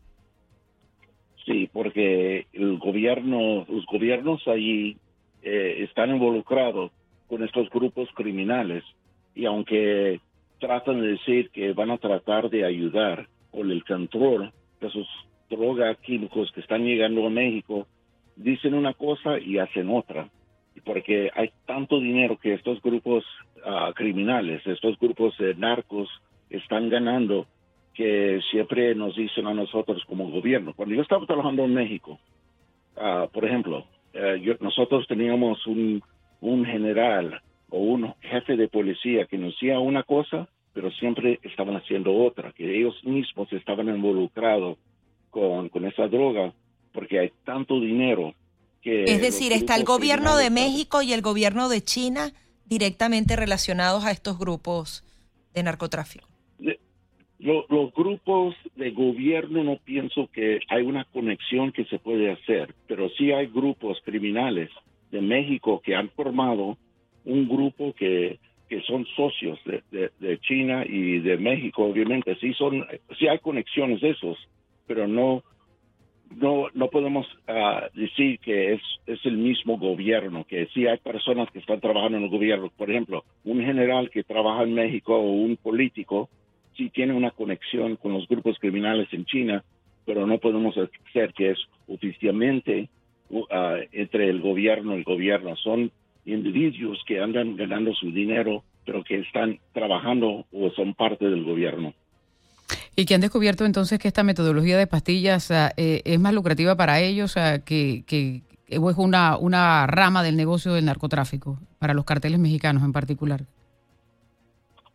Sí, 1.45 1.69
porque 1.73 2.47
los 2.53 2.79
gobiernos 2.79 3.67
allí 4.47 4.95
eh, 5.43 5.83
están 5.83 6.11
involucrados 6.11 6.91
con 7.31 7.43
estos 7.45 7.69
grupos 7.69 8.09
criminales 8.13 8.83
y 9.33 9.45
aunque 9.45 10.19
tratan 10.59 10.99
de 10.99 11.13
decir 11.13 11.49
que 11.51 11.71
van 11.71 11.89
a 11.89 11.97
tratar 11.97 12.49
de 12.49 12.65
ayudar 12.65 13.29
con 13.51 13.71
el 13.71 13.85
control 13.85 14.51
de 14.81 14.87
esos 14.87 15.07
drogas 15.49 15.97
químicos 15.99 16.51
que 16.51 16.59
están 16.59 16.83
llegando 16.83 17.25
a 17.25 17.29
México, 17.29 17.87
dicen 18.35 18.73
una 18.73 18.93
cosa 18.93 19.39
y 19.39 19.59
hacen 19.59 19.89
otra. 19.89 20.27
Porque 20.83 21.31
hay 21.33 21.51
tanto 21.65 22.01
dinero 22.01 22.37
que 22.37 22.53
estos 22.53 22.81
grupos 22.81 23.23
ah, 23.65 23.93
criminales, 23.95 24.61
estos 24.67 24.99
grupos 24.99 25.37
de 25.37 25.55
narcos 25.55 26.09
están 26.49 26.89
ganando 26.89 27.47
que 27.93 28.41
siempre 28.51 28.93
nos 28.93 29.15
dicen 29.15 29.47
a 29.47 29.53
nosotros 29.53 30.03
como 30.05 30.29
gobierno. 30.29 30.73
Cuando 30.75 30.95
yo 30.95 31.01
estaba 31.01 31.25
trabajando 31.25 31.63
en 31.63 31.75
México, 31.75 32.19
ah, 32.97 33.29
por 33.31 33.45
ejemplo, 33.45 33.85
eh, 34.13 34.57
nosotros 34.59 35.07
teníamos 35.07 35.65
un, 35.65 36.03
un 36.41 36.65
general 36.65 37.41
o 37.69 37.79
un 37.79 38.13
jefe 38.21 38.57
de 38.57 38.67
policía 38.67 39.25
que 39.25 39.37
nos 39.37 39.53
decía 39.53 39.79
una 39.79 40.03
cosa, 40.03 40.49
pero 40.73 40.91
siempre 40.91 41.39
estaban 41.43 41.75
haciendo 41.75 42.13
otra, 42.13 42.51
que 42.51 42.77
ellos 42.77 42.95
mismos 43.03 43.51
estaban 43.53 43.87
involucrados 43.87 44.77
con, 45.29 45.69
con 45.69 45.85
esa 45.85 46.07
droga, 46.07 46.53
porque 46.91 47.19
hay 47.19 47.31
tanto 47.45 47.79
dinero 47.79 48.33
que... 48.81 49.05
Es 49.05 49.21
decir, 49.21 49.53
está 49.53 49.75
el 49.75 49.85
gobierno 49.85 50.35
de 50.35 50.49
México 50.49 51.01
y 51.01 51.13
el 51.13 51.21
gobierno 51.21 51.69
de 51.69 51.81
China 51.81 52.31
directamente 52.65 53.35
relacionados 53.35 54.05
a 54.05 54.11
estos 54.11 54.37
grupos 54.37 55.03
de 55.53 55.63
narcotráfico. 55.63 56.27
los 57.39 57.93
grupos 57.93 58.55
de 58.75 58.91
gobierno 58.91 59.63
no 59.63 59.77
pienso 59.77 60.29
que 60.31 60.59
hay 60.69 60.83
una 60.83 61.05
conexión 61.05 61.71
que 61.71 61.85
se 61.85 61.99
puede 61.99 62.31
hacer, 62.31 62.73
pero 62.87 63.09
sí 63.17 63.31
hay 63.31 63.47
grupos 63.47 63.99
criminales 64.05 64.69
de 65.11 65.21
México 65.21 65.81
que 65.83 65.95
han 65.95 66.09
formado 66.09 66.77
un 67.25 67.47
grupo 67.47 67.93
que, 67.93 68.39
que 68.69 68.81
son 68.81 69.05
socios 69.15 69.59
de, 69.65 70.11
de, 70.19 70.39
China 70.39 70.85
y 70.87 71.19
de 71.19 71.37
México, 71.37 71.83
obviamente. 71.83 72.35
Sí, 72.35 72.53
son, 72.53 72.85
sí 73.19 73.27
hay 73.27 73.39
conexiones 73.39 74.01
de 74.01 74.11
esos, 74.11 74.37
pero 74.87 75.07
no, 75.07 75.43
no, 76.35 76.67
no 76.73 76.89
podemos 76.89 77.27
ah, 77.47 77.87
decir 77.93 78.39
que 78.39 78.73
es, 78.73 78.81
es 79.05 79.19
el 79.25 79.37
mismo 79.37 79.77
gobierno, 79.77 80.45
que 80.45 80.67
si 80.67 80.87
hay 80.87 80.97
personas 80.99 81.51
que 81.51 81.59
están 81.59 81.81
trabajando 81.81 82.17
en 82.17 82.23
el 82.23 82.29
gobierno. 82.29 82.71
Por 82.75 82.89
ejemplo, 82.89 83.23
un 83.43 83.61
general 83.61 84.09
que 84.09 84.23
trabaja 84.23 84.63
en 84.63 84.73
México 84.73 85.15
o 85.15 85.31
un 85.31 85.57
político, 85.57 86.29
sí 86.75 86.89
tiene 86.89 87.13
una 87.13 87.31
conexión 87.31 87.97
con 87.97 88.13
los 88.13 88.27
grupos 88.27 88.57
criminales 88.59 89.07
en 89.11 89.25
China, 89.25 89.63
pero 90.05 90.25
no 90.25 90.37
podemos 90.37 90.75
hacer 90.77 91.33
que 91.33 91.51
es 91.51 91.59
oficialmente 91.87 92.89
uh, 93.31 93.45
entre 93.91 94.29
el 94.29 94.41
gobierno 94.41 94.93
y 94.93 94.99
el 94.99 95.03
gobierno. 95.03 95.55
Son 95.55 95.91
individuos 96.25 97.01
que 97.07 97.19
andan 97.19 97.55
ganando 97.55 97.93
su 97.93 98.11
dinero, 98.11 98.63
pero 98.85 99.03
que 99.03 99.19
están 99.19 99.59
trabajando 99.73 100.45
o 100.51 100.71
son 100.71 100.93
parte 100.93 101.25
del 101.25 101.43
gobierno. 101.43 101.93
Y 102.95 103.05
que 103.05 103.15
han 103.15 103.21
descubierto 103.21 103.65
entonces 103.65 103.99
que 103.99 104.07
esta 104.07 104.23
metodología 104.23 104.77
de 104.77 104.85
pastillas 104.85 105.49
eh, 105.51 106.01
es 106.03 106.19
más 106.19 106.33
lucrativa 106.33 106.75
para 106.75 106.99
ellos 106.99 107.35
que, 107.65 108.03
que 108.05 108.41
o 108.77 108.89
es 108.89 108.97
una, 108.97 109.37
una 109.37 109.87
rama 109.87 110.23
del 110.23 110.37
negocio 110.37 110.73
del 110.73 110.85
narcotráfico, 110.85 111.59
para 111.79 111.93
los 111.93 112.05
carteles 112.05 112.39
mexicanos 112.39 112.83
en 112.83 112.93
particular. 112.93 113.41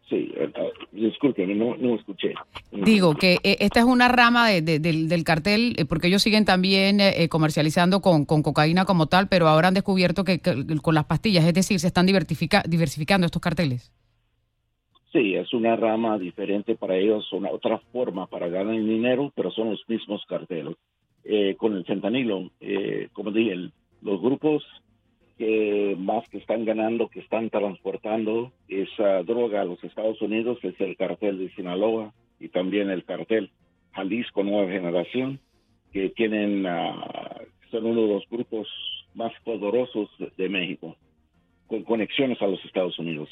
Sí, 0.08 0.32
eh, 0.36 0.50
eh, 0.54 0.65
disculpe, 0.96 1.46
no, 1.46 1.76
no 1.76 1.94
escuché. 1.94 2.34
Digo 2.72 3.14
que 3.14 3.38
eh, 3.42 3.56
esta 3.60 3.80
es 3.80 3.86
una 3.86 4.08
rama 4.08 4.48
del, 4.48 5.24
cartel, 5.24 5.76
porque 5.88 6.08
ellos 6.08 6.22
siguen 6.22 6.44
también 6.44 6.98
comercializando 7.28 8.00
con, 8.00 8.24
cocaína 8.24 8.84
como 8.84 9.06
tal, 9.06 9.28
pero 9.28 9.48
ahora 9.48 9.68
han 9.68 9.74
descubierto 9.74 10.24
que, 10.24 10.40
con 10.40 10.94
las 10.94 11.04
pastillas, 11.04 11.44
es 11.44 11.54
decir, 11.54 11.78
se 11.80 11.86
están 11.86 12.06
diversificando 12.06 13.26
estos 13.26 13.42
carteles. 13.42 13.92
Sí, 15.12 15.34
es 15.34 15.52
una 15.54 15.76
rama 15.76 16.18
diferente 16.18 16.74
para 16.74 16.96
ellos, 16.96 17.32
una 17.32 17.50
otra 17.50 17.78
forma 17.92 18.26
para 18.26 18.48
ganar 18.48 18.74
dinero, 18.74 19.32
pero 19.34 19.50
son 19.50 19.70
los 19.70 19.82
mismos 19.88 20.22
carteles. 20.28 20.74
con 21.56 21.76
el 21.76 21.84
fentanilo, 21.84 22.50
como 23.12 23.30
dije, 23.30 23.70
los 24.02 24.20
grupos 24.20 24.62
que 25.36 25.96
más 25.98 26.28
que 26.28 26.38
están 26.38 26.64
ganando, 26.64 27.08
que 27.08 27.20
están 27.20 27.50
transportando 27.50 28.52
esa 28.68 29.22
droga 29.22 29.60
a 29.60 29.64
los 29.64 29.82
Estados 29.84 30.20
Unidos 30.22 30.58
es 30.62 30.80
el 30.80 30.96
cartel 30.96 31.38
de 31.38 31.50
Sinaloa 31.50 32.12
y 32.40 32.48
también 32.48 32.90
el 32.90 33.04
cartel 33.04 33.50
Jalisco 33.92 34.42
Nueva 34.44 34.70
Generación, 34.70 35.40
que 35.92 36.10
tienen, 36.10 36.66
ah, 36.66 37.40
son 37.70 37.86
uno 37.86 38.02
de 38.02 38.14
los 38.14 38.28
grupos 38.30 38.68
más 39.14 39.32
poderosos 39.44 40.10
de 40.36 40.48
México, 40.48 40.96
con 41.66 41.82
conexiones 41.82 42.40
a 42.40 42.46
los 42.46 42.62
Estados 42.64 42.98
Unidos. 42.98 43.28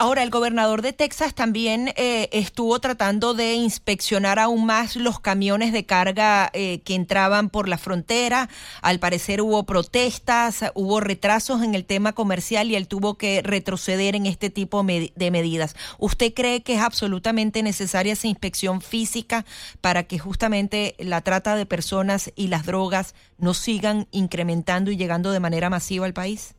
Ahora, 0.00 0.22
el 0.22 0.30
gobernador 0.30 0.80
de 0.80 0.92
Texas 0.92 1.34
también 1.34 1.88
eh, 1.96 2.28
estuvo 2.30 2.78
tratando 2.78 3.34
de 3.34 3.54
inspeccionar 3.54 4.38
aún 4.38 4.64
más 4.64 4.94
los 4.94 5.18
camiones 5.18 5.72
de 5.72 5.86
carga 5.86 6.50
eh, 6.52 6.82
que 6.84 6.94
entraban 6.94 7.50
por 7.50 7.68
la 7.68 7.78
frontera. 7.78 8.48
Al 8.80 9.00
parecer 9.00 9.42
hubo 9.42 9.64
protestas, 9.64 10.62
hubo 10.74 11.00
retrasos 11.00 11.64
en 11.64 11.74
el 11.74 11.84
tema 11.84 12.12
comercial 12.12 12.70
y 12.70 12.76
él 12.76 12.86
tuvo 12.86 13.18
que 13.18 13.42
retroceder 13.42 14.14
en 14.14 14.26
este 14.26 14.50
tipo 14.50 14.84
de 14.84 15.30
medidas. 15.32 15.74
¿Usted 15.98 16.32
cree 16.32 16.62
que 16.62 16.74
es 16.74 16.80
absolutamente 16.80 17.64
necesaria 17.64 18.12
esa 18.12 18.28
inspección 18.28 18.80
física 18.80 19.44
para 19.80 20.04
que 20.04 20.20
justamente 20.20 20.94
la 21.00 21.22
trata 21.22 21.56
de 21.56 21.66
personas 21.66 22.30
y 22.36 22.46
las 22.46 22.64
drogas 22.66 23.16
no 23.36 23.52
sigan 23.52 24.06
incrementando 24.12 24.92
y 24.92 24.96
llegando 24.96 25.32
de 25.32 25.40
manera 25.40 25.70
masiva 25.70 26.06
al 26.06 26.14
país? 26.14 26.54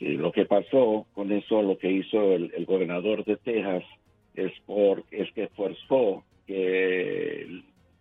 Lo 0.00 0.30
que 0.32 0.44
pasó 0.44 1.06
con 1.14 1.32
eso, 1.32 1.62
lo 1.62 1.76
que 1.76 1.90
hizo 1.90 2.32
el, 2.32 2.64
gobernador 2.66 3.24
de 3.24 3.36
Texas 3.36 3.82
es, 4.34 4.52
que 5.34 5.48
forzó 5.48 6.24
que 6.46 7.42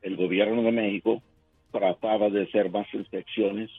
el, 0.01 0.16
gobierno 0.16 0.62
de 0.62 0.72
México 0.72 1.22
trataba 1.72 2.30
de 2.30 2.44
hacer 2.44 2.70
más 2.70 2.88
inspecciones 2.94 3.70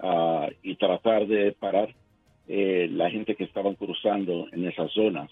ah, 0.00 0.48
y 0.62 0.74
tratar 0.76 1.26
de 1.26 1.52
parar 1.52 1.94
eh, 2.48 2.88
la 2.90 3.10
gente 3.10 3.36
que 3.36 3.44
estaban 3.44 3.74
cruzando 3.74 4.46
en 4.52 4.66
esas 4.66 4.90
zonas. 4.92 5.30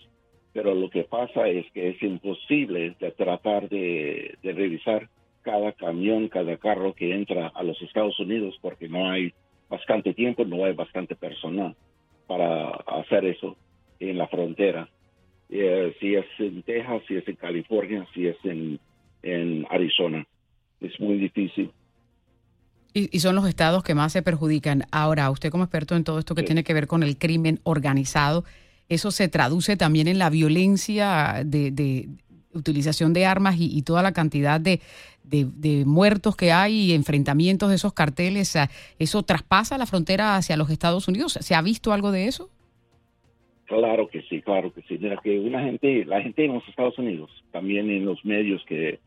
Pero 0.53 0.75
lo 0.75 0.91
que 0.91 1.05
pasa 1.05 1.49
es 1.49 1.71
que 1.73 1.89
es 1.91 2.03
imposible 2.03 2.95
de 3.01 3.11
tratar 3.13 3.69
de 3.69 4.37
revisar 4.43 5.09
cada 5.43 5.73
camión, 5.73 6.29
cada 6.29 6.57
carro 6.57 6.95
que 6.95 7.15
entra 7.15 7.49
a 7.49 7.63
los 7.65 7.81
Estados 7.83 8.19
Unidos 8.21 8.57
porque 8.61 8.89
no 8.89 9.11
hay 9.11 9.33
bastante 9.69 10.15
tiempo, 10.15 10.45
no 10.45 10.65
hay 10.65 10.75
bastante 10.75 11.17
personal 11.17 11.75
para 12.33 12.71
hacer 13.01 13.27
eso 13.27 13.57
en 14.01 14.17
la 14.17 14.27
frontera. 14.27 14.89
Eh, 15.51 15.95
si 16.01 16.15
es 16.15 16.25
en 16.39 16.63
Texas, 16.63 17.03
si 17.07 17.17
es 17.17 17.29
en 17.29 17.37
California, 17.37 18.07
si 18.15 18.27
es 18.27 18.37
en, 18.45 18.81
en 19.23 19.67
Arizona. 19.71 20.27
Es 20.81 20.99
muy 20.99 21.19
difícil. 21.19 21.71
Y, 22.95 23.21
son 23.21 23.35
los 23.35 23.47
estados 23.47 23.83
que 23.83 23.95
más 23.95 24.13
se 24.13 24.23
perjudican. 24.23 24.85
Ahora, 24.91 25.31
usted 25.31 25.51
como 25.51 25.65
experto 25.65 25.95
en 25.95 26.05
todo 26.05 26.19
esto 26.19 26.35
que 26.35 26.43
tiene 26.43 26.65
que 26.65 26.75
ver 26.75 26.87
con 26.87 27.03
el 27.03 27.19
crimen 27.19 27.61
organizado, 27.65 28.45
¿eso 28.89 29.11
se 29.11 29.29
traduce 29.29 29.77
también 29.77 30.09
en 30.09 30.19
la 30.19 30.31
violencia 30.31 31.43
de, 31.45 32.09
utilización 32.55 33.13
de 33.13 33.27
armas 33.27 33.57
y, 33.59 33.83
toda 33.83 34.03
la 34.03 34.13
cantidad 34.13 34.61
de, 34.61 34.81
de, 35.25 35.85
muertos 35.85 36.37
que 36.37 36.53
hay 36.53 36.91
y 36.91 36.93
enfrentamientos 36.93 37.69
de 37.69 37.77
esos 37.77 37.93
carteles, 37.93 38.57
¿eso 38.99 39.23
traspasa 39.23 39.79
la 39.79 39.87
frontera 39.87 40.37
hacia 40.37 40.57
los 40.57 40.71
Estados 40.71 41.09
Unidos? 41.09 41.39
¿Se 41.41 41.55
ha 41.55 41.63
visto 41.63 41.93
algo 41.93 42.13
de 42.13 42.27
eso? 42.27 42.51
Claro 43.67 44.09
que 44.09 44.23
sí, 44.23 44.43
claro 44.43 44.73
que 44.73 44.83
sí. 44.83 44.99
Mira 45.01 45.19
que 45.23 45.39
una 45.39 45.63
gente, 45.63 46.05
la 46.05 46.21
gente 46.21 46.45
en 46.45 46.55
los 46.55 46.69
Estados 46.69 46.99
Unidos, 46.99 47.31
también 47.53 47.91
en 47.91 48.05
los 48.05 48.25
medios 48.25 48.63
que 48.67 49.01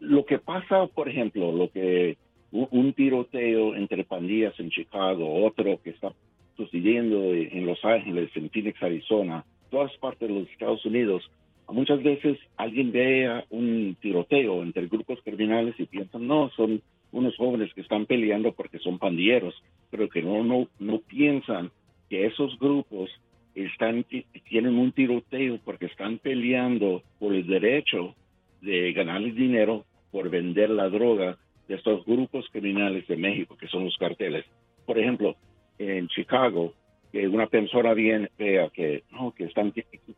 lo 0.00 0.26
que 0.26 0.38
pasa, 0.38 0.86
por 0.88 1.08
ejemplo, 1.08 1.52
lo 1.52 1.70
que 1.70 2.16
un 2.50 2.92
tiroteo 2.92 3.74
entre 3.74 4.04
pandillas 4.04 4.58
en 4.58 4.70
Chicago, 4.70 5.44
otro 5.44 5.80
que 5.82 5.90
está 5.90 6.12
sucediendo 6.56 7.32
en 7.34 7.66
Los 7.66 7.84
Ángeles, 7.84 8.30
en 8.34 8.50
Phoenix, 8.50 8.82
Arizona, 8.82 9.44
todas 9.70 9.94
partes 9.98 10.28
de 10.28 10.34
los 10.34 10.48
Estados 10.50 10.84
Unidos, 10.84 11.30
Muchas 11.68 12.02
veces 12.02 12.38
alguien 12.56 12.92
ve 12.92 13.44
un 13.50 13.96
tiroteo 14.00 14.62
entre 14.62 14.86
grupos 14.86 15.20
criminales 15.24 15.74
y 15.78 15.86
piensan, 15.86 16.26
no, 16.26 16.50
son 16.50 16.80
unos 17.12 17.36
jóvenes 17.36 17.72
que 17.74 17.80
están 17.80 18.06
peleando 18.06 18.52
porque 18.52 18.78
son 18.78 18.98
pandilleros, 18.98 19.54
pero 19.90 20.08
que 20.08 20.22
no, 20.22 20.44
no, 20.44 20.68
no 20.78 20.98
piensan 21.00 21.70
que 22.08 22.26
esos 22.26 22.58
grupos 22.58 23.10
están, 23.54 24.04
tienen 24.48 24.78
un 24.78 24.92
tiroteo 24.92 25.58
porque 25.64 25.86
están 25.86 26.18
peleando 26.18 27.02
por 27.18 27.34
el 27.34 27.46
derecho 27.46 28.14
de 28.60 28.92
ganar 28.92 29.22
el 29.22 29.34
dinero 29.34 29.84
por 30.12 30.30
vender 30.30 30.70
la 30.70 30.88
droga 30.88 31.36
de 31.68 31.74
estos 31.74 32.04
grupos 32.04 32.46
criminales 32.52 33.06
de 33.08 33.16
México, 33.16 33.56
que 33.56 33.68
son 33.68 33.84
los 33.84 33.96
carteles. 33.96 34.44
Por 34.84 34.98
ejemplo, 34.98 35.36
en 35.78 36.06
Chicago, 36.08 36.74
que 37.16 37.28
una 37.28 37.46
persona 37.46 37.94
bien 37.94 38.28
vea 38.38 38.68
que 38.68 39.04
no 39.10 39.32
que 39.32 39.44
están 39.44 39.72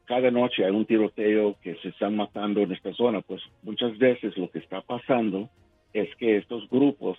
cada 0.05 0.33
noche 0.33 0.65
hay 0.65 0.73
un 0.73 0.85
tiroteo 0.85 1.55
que 1.63 1.77
se 1.77 1.91
están 1.91 2.17
matando 2.17 2.61
en 2.63 2.73
esta 2.73 2.93
zona 2.93 3.21
pues 3.21 3.41
muchas 3.63 3.97
veces 3.99 4.37
lo 4.37 4.51
que 4.51 4.59
está 4.59 4.81
pasando 4.81 5.49
es 5.93 6.13
que 6.17 6.39
estos 6.39 6.69
grupos 6.69 7.17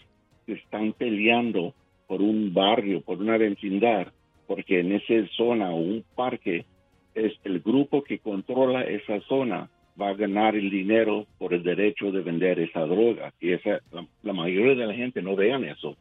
están 0.47 0.91
peleando 0.91 1.73
por 2.07 2.21
un 2.21 2.53
barrio 2.53 2.99
por 2.99 3.19
una 3.19 3.37
vecindad 3.37 4.07
porque 4.47 4.81
en 4.81 4.91
esa 4.91 5.25
zona 5.37 5.69
o 5.71 5.77
un 5.77 6.03
parque 6.13 6.65
es 7.15 7.31
el 7.45 7.61
grupo 7.61 8.03
que 8.03 8.19
controla 8.19 8.83
esa 8.83 9.21
zona 9.21 9.69
va 9.99 10.09
a 10.09 10.13
ganar 10.13 10.57
el 10.57 10.69
dinero 10.69 11.25
por 11.37 11.53
el 11.53 11.63
derecho 11.63 12.11
de 12.11 12.21
vender 12.21 12.57
esa 12.59 12.85
droga. 12.85 13.33
Y 13.41 13.51
esa 13.51 13.81
la, 13.91 14.05
la 14.23 14.33
mayoría 14.33 14.75
de 14.75 14.87
la 14.87 14.93
gente 14.93 15.21
no 15.21 15.35
vean 15.35 15.65
eso 15.65 15.97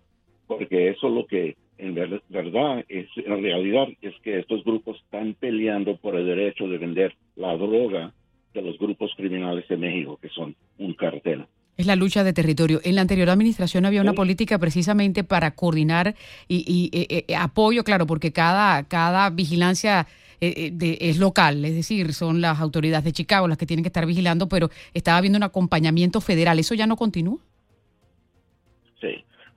porque 0.46 0.88
eso 0.88 1.08
es 1.08 1.14
lo 1.14 1.26
que 1.26 1.56
en 1.78 1.94
verdad, 1.94 2.84
es, 2.88 3.06
en 3.16 3.42
realidad 3.42 3.88
es 4.02 4.14
que 4.22 4.40
estos 4.40 4.64
grupos 4.64 4.96
están 5.04 5.34
peleando 5.34 5.96
por 5.96 6.16
el 6.16 6.26
derecho 6.26 6.68
de 6.68 6.78
vender 6.78 7.14
la 7.36 7.56
droga 7.56 8.12
de 8.52 8.62
los 8.62 8.78
grupos 8.78 9.12
criminales 9.16 9.66
de 9.68 9.76
México, 9.76 10.18
que 10.20 10.28
son 10.28 10.54
un 10.78 10.94
cartel. 10.94 11.46
Es 11.76 11.86
la 11.86 11.94
lucha 11.94 12.24
de 12.24 12.32
territorio. 12.32 12.80
En 12.82 12.96
la 12.96 13.02
anterior 13.02 13.30
administración 13.30 13.86
había 13.86 14.00
una 14.00 14.12
política 14.12 14.58
precisamente 14.58 15.22
para 15.22 15.52
coordinar 15.52 16.16
y, 16.48 16.90
eh, 16.92 17.24
eh, 17.28 17.36
apoyo, 17.36 17.84
claro, 17.84 18.04
porque 18.04 18.32
cada, 18.32 18.82
cada 18.88 19.30
vigilancia 19.30 20.08
eh, 20.40 20.72
es 21.00 21.18
local, 21.18 21.64
es 21.64 21.74
decir, 21.76 22.14
son 22.14 22.40
las 22.40 22.58
autoridades 22.58 23.04
de 23.04 23.12
Chicago 23.12 23.46
las 23.46 23.58
que 23.58 23.66
tienen 23.66 23.84
que 23.84 23.88
estar 23.88 24.06
vigilando, 24.06 24.48
pero 24.48 24.70
estaba 24.92 25.18
habiendo 25.18 25.36
un 25.36 25.44
acompañamiento 25.44 26.20
federal. 26.20 26.58
¿Eso 26.58 26.74
ya 26.74 26.88
no 26.88 26.96
continúa? 26.96 27.38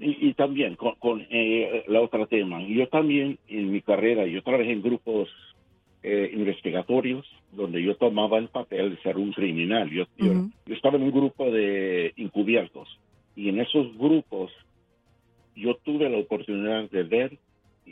Sí, 0.01 0.17
y, 0.19 0.33
también 0.33 0.75
con, 0.75 1.27
eh, 1.29 1.83
la 1.87 2.01
otra 2.01 2.25
tema, 2.25 2.59
yo 2.63 2.87
también 2.87 3.37
en 3.47 3.71
mi 3.71 3.81
carrera, 3.81 4.25
yo 4.25 4.41
trabajé 4.41 4.71
en 4.71 4.81
grupos 4.81 5.29
eh, 6.01 6.31
investigatorios 6.33 7.23
donde 7.51 7.83
yo 7.83 7.95
tomaba 7.95 8.39
el 8.39 8.47
papel 8.47 8.95
de 8.95 9.01
ser 9.03 9.17
un 9.17 9.31
criminal. 9.31 9.91
Yo, 9.91 10.05
yo, 10.17 10.49
estaba 10.73 10.97
en 10.97 11.03
un 11.03 11.11
grupo 11.11 11.51
de 11.51 12.13
encubiertos 12.17 12.89
y 13.35 13.49
en 13.49 13.59
esos 13.59 13.95
grupos 13.95 14.51
yo 15.55 15.75
tuve 15.75 16.09
la 16.09 16.17
oportunidad 16.17 16.89
de 16.89 17.03
ver 17.03 17.37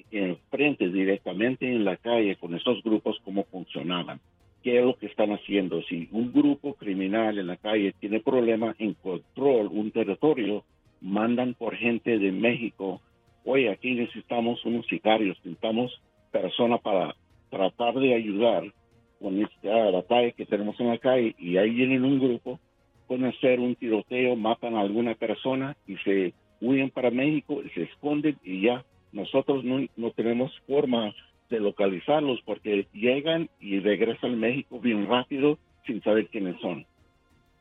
enfrente 0.10 0.90
directamente 0.90 1.68
en 1.68 1.86
la 1.86 1.98
calle 1.98 2.38
con 2.38 2.56
esos 2.56 2.82
grupos 2.82 3.20
cómo 3.24 3.44
funcionaban, 3.52 4.20
qué 4.64 4.80
es 4.80 4.84
lo 4.84 4.98
que 4.98 5.06
está 5.06 5.26
están 5.26 5.38
haciendo. 5.38 5.84
Si 5.84 6.10
un 6.12 6.34
grupo 6.34 6.74
criminal 6.74 7.38
en 7.38 7.46
la 7.46 7.58
calle 7.58 7.94
tiene 8.00 8.20
problemas 8.20 8.76
en 8.80 8.96
control 8.96 9.68
un 9.72 9.92
territorio, 9.92 10.64
mandan 11.02 11.54
por 11.54 11.76
gente 11.76 12.20
de 12.20 12.32
México, 12.32 13.02
oye, 13.46 13.70
aquí 13.70 13.94
necesitamos 13.94 14.64
unos 14.66 14.86
sicarios, 14.88 15.38
necesitamos 15.44 16.02
personas 16.32 16.82
para 16.82 17.16
tratar 17.50 17.96
de 17.96 18.14
ayudar 18.14 18.64
con 19.20 19.42
esta 19.42 19.92
batalla 19.92 20.32
que 20.32 20.46
tenemos 20.46 20.80
en 20.80 20.88
la 20.88 20.98
calle 20.98 21.36
y 21.38 21.58
ahí 21.58 21.72
vienen 21.72 22.06
un 22.06 22.20
grupo, 22.20 22.60
pueden 23.08 23.26
hacer 23.26 23.60
un 23.60 23.76
tiroteo, 23.76 24.36
matan 24.36 24.76
a 24.76 24.82
alguna 24.82 25.16
persona 25.16 25.76
y 25.88 25.98
se 25.98 26.34
huyen 26.62 26.90
para 26.90 27.12
México, 27.12 27.62
se 27.74 27.84
esconden 27.84 28.38
y 28.44 28.62
ya 28.62 28.86
nosotros 29.12 29.64
no, 29.64 29.86
no 29.98 30.12
tenemos 30.12 30.52
forma 30.68 31.14
de 31.50 31.60
localizarlos 31.60 32.40
porque 32.46 32.88
llegan 32.94 33.50
y 33.60 33.80
regresan 33.80 34.34
a 34.34 34.38
México 34.38 34.80
bien 34.80 35.08
rápido 35.08 35.58
sin 35.86 36.02
saber 36.04 36.28
quiénes 36.28 36.60
son. 36.62 36.86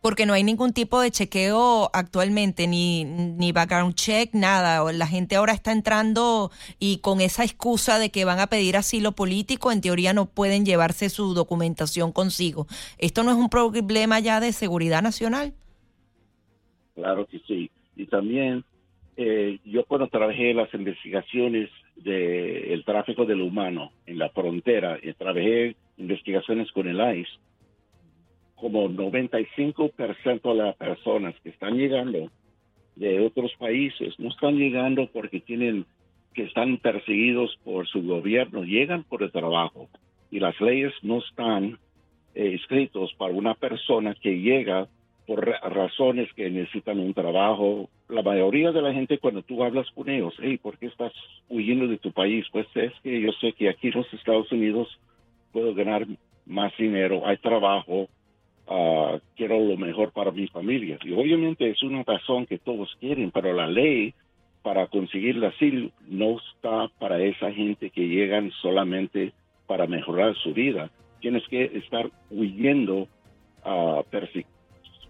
Porque 0.01 0.27
no 0.27 0.33
hay 0.33 0.45
ningún 0.45 0.73
tipo 0.73 1.01
de 1.01 1.11
chequeo 1.11 1.91
actualmente, 1.93 2.67
ni, 2.67 3.05
ni 3.05 3.53
background 3.53 3.95
check, 3.95 4.33
nada. 4.33 4.93
La 4.93 5.07
gente 5.07 5.37
ahora 5.37 5.53
está 5.53 5.73
entrando 5.73 6.51
y 6.79 6.99
con 6.99 7.21
esa 7.21 7.45
excusa 7.45 7.99
de 7.99 8.11
que 8.11 8.25
van 8.25 8.39
a 8.39 8.47
pedir 8.47 8.77
asilo 8.77 9.13
político, 9.13 9.73
en 9.73 9.81
teoría 9.81 10.13
no 10.13 10.27
pueden 10.27 10.65
llevarse 10.65 11.09
su 11.09 11.35
documentación 11.35 12.13
consigo. 12.13 12.67
¿Esto 12.99 13.25
no 13.25 13.33
es 13.33 13.37
un 13.37 13.49
problema 13.49 14.21
ya 14.21 14.39
de 14.41 14.53
seguridad 14.53 15.03
nacional? 15.03 15.53
Claro 16.95 17.27
que 17.27 17.41
sí. 17.47 17.71
Y 17.97 18.07
también 18.07 18.65
eh, 19.17 19.59
yo 19.65 19.85
cuando 19.85 20.07
trabajé 20.07 20.55
las 20.55 20.73
investigaciones 20.73 21.71
del 21.97 22.85
tráfico 22.85 23.27
del 23.27 23.41
humano 23.41 23.91
en 24.07 24.19
la 24.19 24.29
frontera, 24.31 24.97
y 25.03 25.13
trabajé 25.15 25.75
investigaciones 25.97 26.71
con 26.71 26.87
el 26.87 27.19
ICE, 27.19 27.31
como 28.61 28.89
95% 28.89 30.53
de 30.53 30.55
las 30.55 30.77
personas 30.77 31.35
que 31.43 31.51
están 31.51 31.77
llegando 31.77 32.31
de 32.97 33.21
otros 33.21 33.53
países 33.59 34.19
no 34.19 34.29
están 34.29 34.57
llegando 34.57 35.09
porque 35.13 35.41
tienen 35.41 35.87
que 36.35 36.45
están 36.45 36.79
perseguidos 36.79 37.57
por 37.65 37.87
su 37.89 38.03
gobierno, 38.03 38.63
llegan 38.65 39.05
por 39.05 39.23
el 39.23 39.33
trabajo 39.33 39.89
y 40.31 40.41
las 40.41 40.61
leyes 40.61 40.93
no 41.03 41.19
están 41.19 41.79
eh, 42.35 42.55
escritos 42.55 43.13
para 43.15 43.33
una 43.33 43.55
persona 43.55 44.15
que 44.21 44.41
llega 44.41 44.89
por 45.27 45.47
razones 45.47 46.33
que 46.35 46.49
necesitan 46.49 46.99
un 46.99 47.13
trabajo. 47.13 47.91
La 48.09 48.23
mayoría 48.23 48.73
de 48.73 48.81
la 48.81 48.95
gente 48.95 49.19
cuando 49.19 49.43
tú 49.43 49.63
hablas 49.63 49.87
con 49.95 50.09
ellos, 50.09 50.35
hey, 50.41 50.59
¿por 50.59 50.79
qué 50.79 50.87
estás 50.87 51.13
huyendo 51.49 51.87
de 51.87 51.99
tu 51.99 52.13
país? 52.13 52.47
Pues 52.51 52.67
es 52.75 52.93
que 53.03 53.21
yo 53.21 53.31
sé 53.41 53.53
que 53.53 53.69
aquí 53.69 53.89
en 53.89 53.95
los 53.95 54.15
Estados 54.15 54.51
Unidos 54.51 54.89
puedo 55.53 55.75
ganar 55.75 56.07
más 56.47 56.73
dinero, 56.79 57.27
hay 57.27 57.37
trabajo, 57.37 58.09
uh, 58.69 59.19
quiero 59.37 59.59
lo 59.61 59.77
mejor 59.77 60.13
para 60.13 60.31
mi 60.31 60.47
familia. 60.49 60.99
Y 61.05 61.13
obviamente 61.13 61.69
es 61.71 61.83
una 61.83 62.03
razón 62.03 62.47
que 62.47 62.59
todos 62.59 62.95
quieren, 63.01 63.31
pero 63.31 63.53
la 63.53 63.67
ley 63.67 64.15
para 64.63 64.87
conseguir 64.89 65.37
el 65.37 65.45
asilo 65.45 65.91
no 66.09 66.39
está 66.39 66.89
para 66.99 67.21
esa 67.23 67.53
gente 67.53 67.91
que 67.91 68.09
llegan 68.09 68.51
solamente 68.63 69.33
para 69.67 69.87
mejorar 69.87 70.35
su 70.37 70.53
vida. 70.53 70.91
Tienes 71.21 71.47
que 71.49 71.65
estar 71.65 72.11
huyendo 72.31 73.09
a 73.65 74.01
uh, 74.01 74.05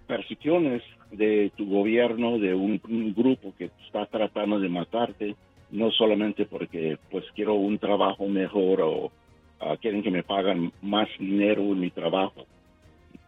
persecuciones 0.06 0.82
de 1.10 1.52
tu 1.56 1.68
gobierno, 1.68 2.38
de 2.38 2.54
un, 2.54 2.80
grupo 3.14 3.54
que 3.56 3.70
está 3.86 4.06
tratando 4.06 4.58
de 4.58 4.68
matarte, 4.68 5.36
no 5.70 5.90
solamente 5.90 6.46
porque 6.46 6.98
pues 7.10 7.24
quiero 7.34 7.54
un 7.54 7.78
trabajo 7.78 8.26
mejor 8.26 8.80
o 8.82 9.12
ah, 9.60 9.76
quieren 9.80 10.02
que 10.02 10.10
me 10.10 10.22
pagan 10.22 10.72
más 10.82 11.08
dinero 11.18 11.62
en 11.62 11.80
mi 11.80 11.90
trabajo. 11.90 12.46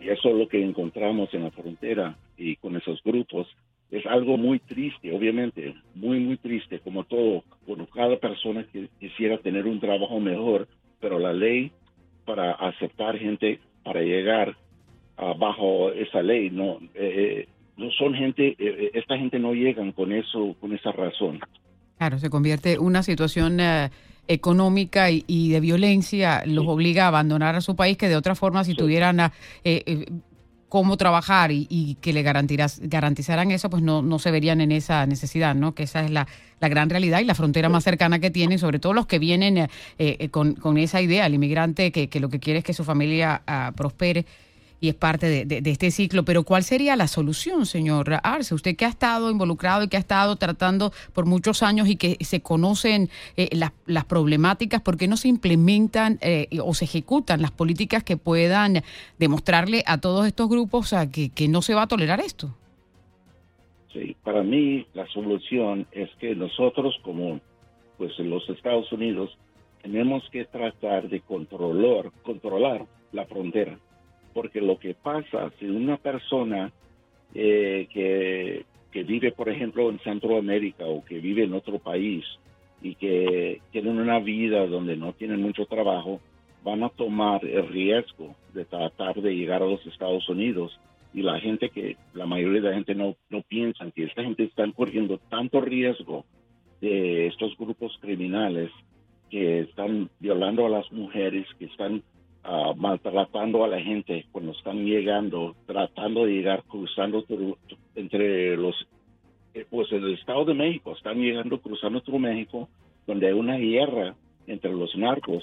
Y 0.01 0.09
eso 0.09 0.31
es 0.31 0.35
lo 0.35 0.49
que 0.49 0.63
encontramos 0.63 1.33
en 1.35 1.45
la 1.45 1.51
frontera 1.51 2.17
y 2.37 2.57
con 2.57 2.77
esos 2.77 3.03
grupos. 3.05 3.47
Es 3.91 4.07
algo 4.07 4.37
muy 4.37 4.61
triste, 4.61 5.13
obviamente, 5.15 5.75
muy, 5.95 6.21
muy 6.21 6.37
triste, 6.37 6.79
como 6.81 7.05
todo, 7.05 7.45
cuando 7.67 7.87
cada 7.87 8.17
persona 8.19 8.65
que 8.73 8.89
quisiera 8.99 9.39
tener 9.39 9.67
un 9.67 9.81
trabajo 9.81 10.21
mejor, 10.21 10.69
pero 11.01 11.19
la 11.19 11.33
ley 11.33 11.73
para 12.25 12.53
aceptar 12.53 13.19
gente 13.19 13.59
para 13.83 14.01
llegar 14.03 14.57
bajo 15.39 15.93
esa 15.93 16.23
ley. 16.23 16.51
No, 16.51 16.79
eh, 16.95 17.47
no 17.77 17.91
son 17.93 18.15
gente, 18.15 18.49
eh, 18.49 18.57
eh, 18.59 18.91
esta 18.95 19.17
gente 19.17 19.39
no 19.39 19.53
llegan 19.53 19.93
con 19.93 20.13
eso, 20.13 20.55
con 20.61 20.73
esa 20.73 20.93
razón. 20.93 21.41
Claro, 21.99 22.19
se 22.19 22.31
convierte 22.31 22.79
una 22.79 23.03
situación 23.03 23.59
económica 24.31 25.11
y, 25.11 25.49
de 25.51 25.61
violencia 25.61 26.43
los 26.47 26.67
obliga 26.67 27.05
a 27.05 27.09
abandonar 27.09 27.57
a 27.57 27.61
su 27.61 27.75
país 27.75 27.97
que 27.97 28.09
de 28.09 28.17
otra 28.17 28.35
forma 28.35 28.63
si 28.65 28.75
tuvieran 28.75 29.33
cómo 30.69 30.97
trabajar 30.97 31.51
y, 31.53 31.97
que 32.01 32.13
le 32.13 32.23
garantizaran 32.23 33.51
eso, 33.51 33.69
pues 33.69 33.83
no, 33.83 34.03
no 34.03 34.19
se 34.21 34.31
verían 34.31 34.61
en 34.61 34.71
esa 34.71 35.05
necesidad, 35.07 35.57
¿no? 35.57 35.75
Que 35.75 35.83
esa 35.83 36.05
es 36.05 36.11
la, 36.13 36.29
la 36.61 36.69
gran 36.69 36.89
realidad 36.91 37.19
y 37.21 37.25
la 37.25 37.35
frontera 37.35 37.69
más 37.69 37.83
cercana 37.83 38.21
que 38.21 38.31
tienen, 38.31 38.61
sobre 38.61 38.79
todo 38.79 38.93
los 38.93 39.07
que 39.07 39.19
vienen 39.19 39.69
con, 40.31 40.55
con, 40.55 40.79
esa 40.79 41.01
idea, 41.01 41.27
el 41.27 41.35
inmigrante 41.35 41.91
que, 41.91 42.09
que, 42.09 42.21
lo 42.21 42.29
que 42.29 42.39
quiere 42.39 42.61
es 42.61 42.65
que 42.65 42.73
su 42.73 42.85
familia 42.85 43.43
ah, 43.49 43.73
prospere 43.75 44.27
y 44.81 44.89
es 44.89 44.95
parte 44.95 45.45
de, 45.45 45.71
este 45.71 45.91
ciclo. 45.91 46.25
Pero 46.25 46.43
¿cuál 46.43 46.63
sería 46.63 46.97
la 46.97 47.07
solución, 47.07 47.67
señor 47.67 48.19
Arce? 48.23 48.55
Usted 48.55 48.77
que 48.77 48.87
ha 48.87 48.89
estado 48.89 49.31
involucrado 49.31 49.85
y 49.85 49.89
que 49.89 49.97
ha 49.97 50.01
estado 50.01 50.37
tratando 50.37 50.93
por 51.13 51.27
muchos 51.27 51.63
años 51.63 51.89
y 51.89 51.97
que 51.97 52.17
se 52.21 52.41
conocen 52.41 53.11
eh, 53.37 53.51
las, 53.53 54.05
problemáticas, 54.07 54.81
¿por 54.81 54.97
qué 54.97 55.07
no 55.07 55.17
se 55.17 55.29
implementan 55.29 56.19
eh, 56.23 56.49
o 56.63 56.75
se 56.75 56.87
ejecutan 56.87 57.43
las 57.43 57.51
políticas 57.51 58.03
que 58.03 58.17
puedan 58.17 58.83
demostrarle 59.19 59.85
a 59.87 59.99
todos 59.99 60.27
estos 60.27 60.49
grupos 60.49 60.95
que, 61.13 61.29
que 61.29 61.49
no 61.49 61.63
se 61.63 61.75
va 61.75 61.83
a 61.83 61.87
tolerar 61.87 62.21
esto? 62.21 62.55
Sí, 63.93 64.17
para 64.23 64.43
mí 64.43 64.87
la 64.95 65.07
solución 65.09 65.87
es 65.93 66.09
que 66.19 66.35
nosotros 66.35 66.99
como 67.03 67.41
pues 67.99 68.13
en 68.19 68.31
los 68.31 68.49
Estados 68.49 68.91
Unidos 68.93 69.37
tenemos 69.83 70.23
que 70.31 70.47
tratar 70.47 71.09
de 71.09 71.21
controlar, 71.21 72.11
controlar 72.23 72.87
la 73.13 73.27
frontera 73.27 73.79
porque 74.33 74.61
lo 74.61 74.79
que 74.79 74.95
pasa 74.95 75.51
si 75.59 75.67
una 75.67 75.97
persona 75.97 76.73
eh, 77.35 77.87
que, 77.93 78.65
que, 78.91 79.03
vive, 79.05 79.33
por 79.33 79.49
ejemplo, 79.49 79.91
en 79.91 79.99
Centroamérica 80.01 80.85
o 80.85 81.05
que 81.05 81.19
vive 81.19 81.45
en 81.45 81.55
otro 81.55 81.79
país 81.79 82.25
y 82.83 82.95
que 82.95 83.61
tienen 83.73 83.99
una 83.99 84.19
vida 84.19 84.67
donde 84.67 84.97
no 84.97 85.13
tienen 85.13 85.43
mucho 85.43 85.67
trabajo, 85.67 86.21
van 86.65 86.83
a 86.83 86.89
tomar 86.91 87.45
el 87.45 87.69
riesgo 87.69 88.35
de 88.53 88.65
tratar 88.65 89.21
de 89.21 89.35
llegar 89.35 89.63
a 89.63 89.67
los 89.67 89.85
Estados 89.87 90.29
Unidos. 90.29 90.79
Y 91.13 91.23
la 91.23 91.41
gente 91.41 91.71
que, 91.71 91.97
la 92.15 92.27
mayoría 92.27 92.61
de 92.61 92.69
la 92.69 92.75
gente 92.75 92.95
no, 92.95 93.17
no 93.31 93.43
piensa 93.43 93.91
que 93.91 94.05
esta 94.05 94.23
gente 94.23 94.45
está 94.45 94.71
corriendo 94.73 95.19
tanto 95.29 95.61
riesgo 95.61 96.25
de 96.81 97.27
estos 97.27 97.57
grupos 97.59 97.97
criminales 98.01 98.71
que 99.29 99.61
están 99.61 100.11
violando 100.19 100.67
a 100.67 100.71
las 100.71 100.91
mujeres, 100.93 101.47
que 101.59 101.67
están 101.67 102.03
uh, 102.45 102.75
maltratando 102.75 103.65
a 103.65 103.69
la 103.69 103.81
gente 103.81 104.27
cuando 104.33 104.53
están 104.53 104.85
llegando, 104.85 105.55
tratando 105.67 106.25
de 106.25 106.33
llegar, 106.33 106.65
cruzando 106.65 107.25
entre 107.95 108.57
los, 108.57 108.75
eh, 109.55 109.67
pues 109.69 109.91
en 109.93 110.05
el 110.05 110.15
Estado 110.15 110.45
de 110.45 110.55
México, 110.55 110.93
están 110.93 111.19
llegando, 111.19 111.61
cruzando 111.61 112.01
todo 112.01 112.19
México, 112.19 112.69
donde 113.07 113.29
hay 113.29 113.33
una 113.33 113.57
guerra 113.57 114.15
entre 114.47 114.73
los 114.73 114.95
narcos 114.97 115.43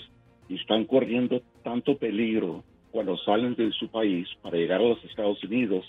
y 0.49 0.55
están 0.55 0.85
corriendo 0.85 1.41
tanto 1.63 1.97
peligro 1.97 2.63
cuando 2.91 3.17
salen 3.17 3.55
de 3.55 3.71
su 3.71 3.89
país 3.89 4.27
para 4.41 4.57
llegar 4.57 4.81
a 4.81 4.87
los 4.87 5.03
Estados 5.03 5.43
Unidos. 5.43 5.85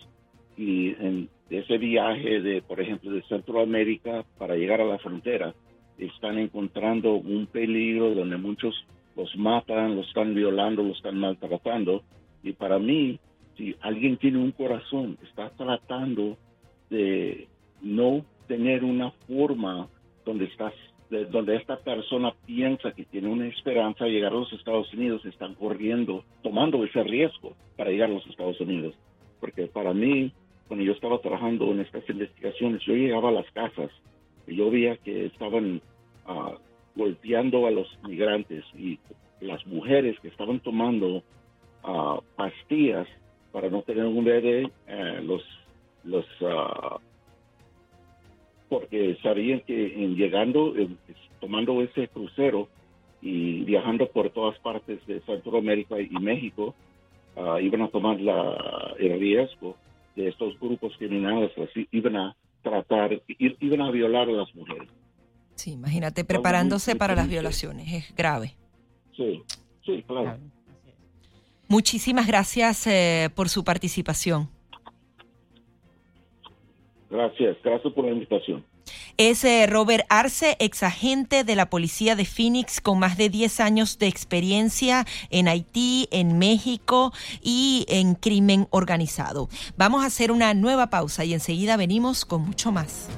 Y 0.56 0.88
en 0.88 1.28
ese 1.50 1.78
viaje 1.78 2.40
de, 2.40 2.62
por 2.62 2.80
ejemplo, 2.80 3.12
de 3.12 3.22
Centroamérica 3.22 4.24
para 4.38 4.56
llegar 4.56 4.80
a 4.80 4.86
la 4.86 4.98
frontera, 4.98 5.54
están 5.98 6.38
encontrando 6.38 7.14
un 7.14 7.46
peligro 7.46 8.14
donde 8.14 8.36
muchos 8.36 8.74
los 9.18 9.36
matan, 9.36 9.96
los 9.96 10.06
están 10.06 10.32
violando, 10.34 10.82
los 10.82 10.96
están 10.96 11.18
maltratando. 11.18 12.02
Y 12.42 12.52
para 12.52 12.78
mí, 12.78 13.18
si 13.56 13.74
alguien 13.80 14.16
tiene 14.16 14.38
un 14.38 14.52
corazón, 14.52 15.18
está 15.28 15.50
tratando 15.50 16.38
de 16.88 17.48
no 17.82 18.24
tener 18.46 18.84
una 18.84 19.10
forma 19.26 19.88
donde 20.24 20.46
estás 20.46 20.72
donde 21.30 21.56
esta 21.56 21.78
persona 21.78 22.34
piensa 22.44 22.92
que 22.92 23.06
tiene 23.06 23.28
una 23.28 23.46
esperanza 23.46 24.04
de 24.04 24.10
llegar 24.10 24.32
a 24.32 24.36
los 24.36 24.52
Estados 24.52 24.92
Unidos, 24.92 25.24
están 25.24 25.54
corriendo, 25.54 26.22
tomando 26.42 26.84
ese 26.84 27.02
riesgo 27.02 27.56
para 27.78 27.90
llegar 27.90 28.10
a 28.10 28.12
los 28.12 28.26
Estados 28.26 28.60
Unidos. 28.60 28.94
Porque 29.40 29.68
para 29.68 29.94
mí, 29.94 30.30
cuando 30.66 30.84
yo 30.84 30.92
estaba 30.92 31.18
trabajando 31.20 31.70
en 31.72 31.80
estas 31.80 32.06
investigaciones, 32.10 32.82
yo 32.84 32.92
llegaba 32.92 33.30
a 33.30 33.32
las 33.32 33.50
casas 33.52 33.90
y 34.46 34.56
yo 34.56 34.70
veía 34.70 34.98
que 34.98 35.24
estaban 35.24 35.80
uh, 36.26 36.58
golpeando 36.98 37.66
a 37.66 37.70
los 37.70 37.86
migrantes 38.02 38.64
y 38.76 38.98
las 39.40 39.64
mujeres 39.66 40.18
que 40.20 40.28
estaban 40.28 40.58
tomando 40.60 41.22
uh, 41.84 42.20
pastillas 42.36 43.06
para 43.52 43.70
no 43.70 43.82
tener 43.82 44.04
un 44.04 44.24
bebé, 44.24 44.68
eh, 44.88 45.20
los, 45.22 45.42
los 46.02 46.26
uh, 46.42 46.98
porque 48.68 49.16
sabían 49.22 49.60
que 49.60 49.94
en 50.04 50.16
llegando, 50.16 50.74
tomando 51.40 51.80
ese 51.82 52.08
crucero 52.08 52.68
y 53.22 53.64
viajando 53.64 54.08
por 54.08 54.30
todas 54.30 54.58
partes 54.58 55.04
de 55.06 55.20
Centroamérica 55.20 56.00
y 56.00 56.10
México, 56.20 56.74
ah, 57.36 57.60
iban 57.60 57.82
a 57.82 57.88
tomar 57.88 58.20
la, 58.20 58.94
el 58.98 59.18
riesgo 59.18 59.76
de 60.16 60.28
estos 60.28 60.58
grupos 60.60 60.94
criminales, 60.98 61.50
así, 61.58 61.88
iban 61.92 62.16
a 62.16 62.36
tratar, 62.62 63.22
iban 63.38 63.80
a 63.80 63.90
violar 63.90 64.28
a 64.28 64.32
las 64.32 64.54
mujeres. 64.54 64.88
Sí, 65.58 65.72
imagínate, 65.72 66.24
preparándose 66.24 66.94
para 66.94 67.16
las 67.16 67.28
violaciones, 67.28 67.92
es 67.92 68.14
grave. 68.14 68.54
Sí, 69.16 69.42
sí, 69.84 70.04
claro. 70.06 70.38
Muchísimas 71.66 72.28
gracias 72.28 72.86
eh, 72.86 73.28
por 73.34 73.48
su 73.48 73.64
participación. 73.64 74.48
Gracias, 77.10 77.56
gracias 77.64 77.92
por 77.92 78.04
la 78.04 78.12
invitación. 78.12 78.64
Es 79.16 79.42
eh, 79.42 79.66
Robert 79.66 80.04
Arce, 80.08 80.56
exagente 80.60 81.42
de 81.42 81.56
la 81.56 81.68
policía 81.68 82.14
de 82.14 82.24
Phoenix 82.24 82.80
con 82.80 83.00
más 83.00 83.16
de 83.16 83.28
10 83.28 83.58
años 83.58 83.98
de 83.98 84.06
experiencia 84.06 85.06
en 85.28 85.48
Haití, 85.48 86.06
en 86.12 86.38
México 86.38 87.12
y 87.42 87.84
en 87.88 88.14
crimen 88.14 88.68
organizado. 88.70 89.48
Vamos 89.76 90.04
a 90.04 90.06
hacer 90.06 90.30
una 90.30 90.54
nueva 90.54 90.88
pausa 90.88 91.24
y 91.24 91.34
enseguida 91.34 91.76
venimos 91.76 92.24
con 92.24 92.42
mucho 92.42 92.70
más. 92.70 93.08